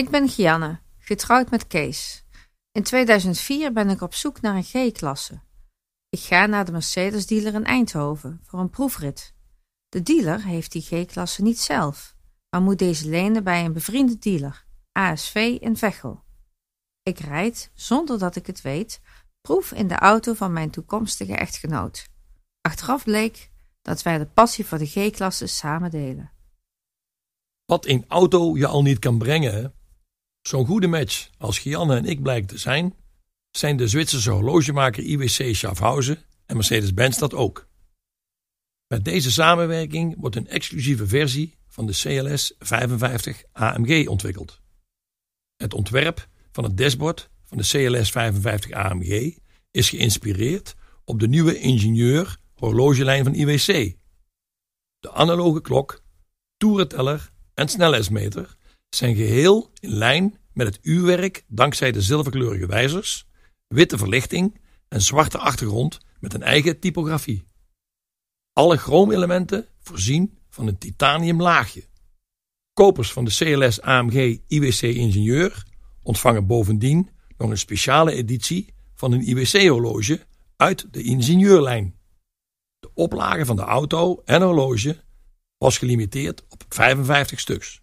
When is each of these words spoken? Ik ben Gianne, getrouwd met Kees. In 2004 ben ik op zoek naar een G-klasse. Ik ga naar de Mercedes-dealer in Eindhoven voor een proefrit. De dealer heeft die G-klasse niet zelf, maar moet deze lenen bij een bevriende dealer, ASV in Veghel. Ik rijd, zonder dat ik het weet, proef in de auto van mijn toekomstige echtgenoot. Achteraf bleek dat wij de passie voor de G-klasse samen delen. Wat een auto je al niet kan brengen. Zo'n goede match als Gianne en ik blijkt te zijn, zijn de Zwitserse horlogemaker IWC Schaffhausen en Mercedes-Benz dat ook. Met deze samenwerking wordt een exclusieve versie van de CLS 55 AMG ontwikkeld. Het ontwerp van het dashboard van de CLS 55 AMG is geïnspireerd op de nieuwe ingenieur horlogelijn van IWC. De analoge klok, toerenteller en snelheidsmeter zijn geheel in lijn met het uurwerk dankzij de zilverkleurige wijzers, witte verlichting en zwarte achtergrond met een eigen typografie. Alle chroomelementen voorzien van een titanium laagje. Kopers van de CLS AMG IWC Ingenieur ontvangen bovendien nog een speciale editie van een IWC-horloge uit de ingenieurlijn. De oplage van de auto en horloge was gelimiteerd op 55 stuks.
Ik 0.00 0.10
ben 0.10 0.28
Gianne, 0.28 0.80
getrouwd 0.98 1.50
met 1.50 1.66
Kees. 1.66 2.24
In 2.72 2.82
2004 2.82 3.72
ben 3.72 3.90
ik 3.90 4.00
op 4.00 4.14
zoek 4.14 4.40
naar 4.40 4.56
een 4.56 4.64
G-klasse. 4.64 5.40
Ik 6.08 6.18
ga 6.20 6.46
naar 6.46 6.64
de 6.64 6.72
Mercedes-dealer 6.72 7.54
in 7.54 7.64
Eindhoven 7.64 8.40
voor 8.44 8.60
een 8.60 8.70
proefrit. 8.70 9.34
De 9.88 10.02
dealer 10.02 10.44
heeft 10.44 10.72
die 10.72 10.82
G-klasse 10.82 11.42
niet 11.42 11.58
zelf, 11.58 12.16
maar 12.50 12.62
moet 12.62 12.78
deze 12.78 13.08
lenen 13.08 13.44
bij 13.44 13.64
een 13.64 13.72
bevriende 13.72 14.18
dealer, 14.18 14.64
ASV 14.92 15.56
in 15.60 15.76
Veghel. 15.76 16.22
Ik 17.02 17.18
rijd, 17.18 17.70
zonder 17.74 18.18
dat 18.18 18.36
ik 18.36 18.46
het 18.46 18.60
weet, 18.60 19.00
proef 19.40 19.72
in 19.72 19.88
de 19.88 19.98
auto 19.98 20.34
van 20.34 20.52
mijn 20.52 20.70
toekomstige 20.70 21.36
echtgenoot. 21.36 22.08
Achteraf 22.60 23.04
bleek 23.04 23.50
dat 23.82 24.02
wij 24.02 24.18
de 24.18 24.26
passie 24.26 24.66
voor 24.66 24.78
de 24.78 24.86
G-klasse 24.86 25.46
samen 25.46 25.90
delen. 25.90 26.32
Wat 27.64 27.86
een 27.86 28.04
auto 28.08 28.56
je 28.56 28.66
al 28.66 28.82
niet 28.82 28.98
kan 28.98 29.18
brengen. 29.18 29.78
Zo'n 30.42 30.66
goede 30.66 30.86
match 30.86 31.28
als 31.38 31.58
Gianne 31.58 31.96
en 31.96 32.04
ik 32.04 32.22
blijkt 32.22 32.48
te 32.48 32.58
zijn, 32.58 32.94
zijn 33.50 33.76
de 33.76 33.88
Zwitserse 33.88 34.30
horlogemaker 34.30 35.02
IWC 35.02 35.54
Schaffhausen 35.54 36.24
en 36.46 36.56
Mercedes-Benz 36.56 37.18
dat 37.18 37.34
ook. 37.34 37.68
Met 38.86 39.04
deze 39.04 39.30
samenwerking 39.30 40.14
wordt 40.18 40.36
een 40.36 40.48
exclusieve 40.48 41.06
versie 41.06 41.58
van 41.68 41.86
de 41.86 41.92
CLS 41.92 42.54
55 42.58 43.42
AMG 43.52 44.08
ontwikkeld. 44.08 44.60
Het 45.56 45.74
ontwerp 45.74 46.28
van 46.52 46.64
het 46.64 46.76
dashboard 46.76 47.30
van 47.44 47.58
de 47.58 47.64
CLS 47.64 48.10
55 48.10 48.70
AMG 48.70 49.36
is 49.70 49.88
geïnspireerd 49.88 50.74
op 51.04 51.20
de 51.20 51.28
nieuwe 51.28 51.58
ingenieur 51.58 52.38
horlogelijn 52.54 53.24
van 53.24 53.34
IWC. 53.34 53.96
De 55.00 55.12
analoge 55.12 55.60
klok, 55.60 56.02
toerenteller 56.56 57.30
en 57.54 57.68
snelheidsmeter 57.68 58.56
zijn 58.96 59.16
geheel 59.16 59.70
in 59.80 59.90
lijn 59.90 60.38
met 60.52 60.66
het 60.66 60.78
uurwerk 60.82 61.44
dankzij 61.46 61.92
de 61.92 62.02
zilverkleurige 62.02 62.66
wijzers, 62.66 63.26
witte 63.66 63.98
verlichting 63.98 64.60
en 64.88 65.02
zwarte 65.02 65.38
achtergrond 65.38 65.98
met 66.20 66.34
een 66.34 66.42
eigen 66.42 66.78
typografie. 66.78 67.44
Alle 68.52 68.76
chroomelementen 68.76 69.66
voorzien 69.80 70.38
van 70.48 70.66
een 70.66 70.78
titanium 70.78 71.42
laagje. 71.42 71.84
Kopers 72.72 73.12
van 73.12 73.24
de 73.24 73.30
CLS 73.30 73.80
AMG 73.80 74.38
IWC 74.46 74.82
Ingenieur 74.82 75.62
ontvangen 76.02 76.46
bovendien 76.46 77.10
nog 77.36 77.50
een 77.50 77.58
speciale 77.58 78.12
editie 78.12 78.74
van 78.94 79.12
een 79.12 79.28
IWC-horloge 79.28 80.26
uit 80.56 80.92
de 80.92 81.02
ingenieurlijn. 81.02 81.98
De 82.78 82.90
oplage 82.94 83.44
van 83.44 83.56
de 83.56 83.62
auto 83.62 84.22
en 84.24 84.42
horloge 84.42 85.02
was 85.58 85.78
gelimiteerd 85.78 86.44
op 86.48 86.64
55 86.68 87.40
stuks. 87.40 87.80